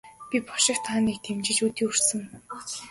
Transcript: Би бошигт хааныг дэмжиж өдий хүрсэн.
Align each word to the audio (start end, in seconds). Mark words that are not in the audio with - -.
Би 0.29 0.37
бошигт 0.47 0.83
хааныг 0.89 1.17
дэмжиж 1.25 1.57
өдий 1.67 1.85
хүрсэн. 1.87 2.21